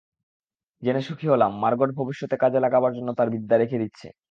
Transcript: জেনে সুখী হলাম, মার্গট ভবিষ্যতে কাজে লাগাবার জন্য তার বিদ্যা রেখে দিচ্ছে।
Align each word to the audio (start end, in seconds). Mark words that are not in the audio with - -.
জেনে 0.83 1.01
সুখী 1.01 1.27
হলাম, 1.27 1.51
মার্গট 1.59 1.89
ভবিষ্যতে 1.95 2.35
কাজে 2.37 2.59
লাগাবার 2.59 2.91
জন্য 2.93 3.09
তার 3.13 3.29
বিদ্যা 3.29 3.55
রেখে 3.57 3.77
দিচ্ছে। 3.77 4.07